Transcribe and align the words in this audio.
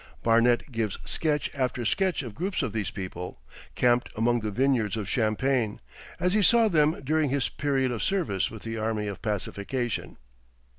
Barnet 0.23 0.71
gives 0.71 0.97
sketch 1.05 1.51
after 1.53 1.85
sketch 1.85 2.23
of 2.23 2.33
groups 2.33 2.63
of 2.63 2.73
these 2.73 2.89
people, 2.89 3.39
camped 3.75 4.09
among 4.15 4.39
the 4.39 4.49
vineyards 4.49 4.97
of 4.97 5.07
Champagne, 5.07 5.79
as 6.19 6.33
he 6.33 6.41
saw 6.41 6.67
them 6.67 6.99
during 7.03 7.29
his 7.29 7.49
period 7.49 7.91
of 7.91 8.01
service 8.01 8.49
with 8.49 8.63
the 8.63 8.79
army 8.79 9.05
of 9.05 9.21
pacification. 9.21 10.17